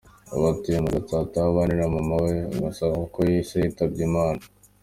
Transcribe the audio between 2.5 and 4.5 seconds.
gusa kuko se yitabye Imana.